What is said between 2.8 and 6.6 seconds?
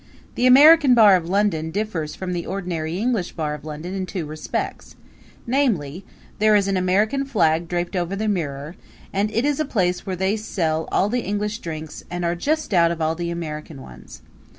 English bar of London in two respects, namely there